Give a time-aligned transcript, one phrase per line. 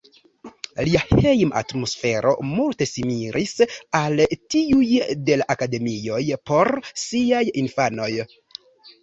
[0.85, 3.53] Lia hejma atmosfero multe similis
[4.01, 4.23] al
[4.55, 4.89] tiuj
[5.29, 6.73] de la akademioj por
[7.05, 8.11] siaj infanoj.